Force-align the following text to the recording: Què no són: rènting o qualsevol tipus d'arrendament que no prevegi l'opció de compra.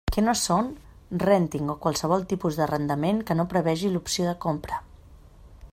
Què 0.13 0.21
no 0.27 0.33
són: 0.43 0.69
rènting 1.23 1.67
o 1.73 1.75
qualsevol 1.83 2.25
tipus 2.33 2.57
d'arrendament 2.61 3.21
que 3.27 3.37
no 3.41 3.47
prevegi 3.53 3.95
l'opció 3.95 4.29
de 4.31 4.37
compra. 4.47 4.81